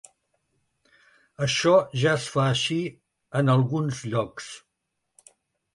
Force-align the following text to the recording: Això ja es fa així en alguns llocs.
Això 1.47 1.73
ja 2.05 2.15
es 2.21 2.25
fa 2.37 2.47
així 2.55 2.81
en 3.43 3.55
alguns 3.59 4.05
llocs. 4.15 4.51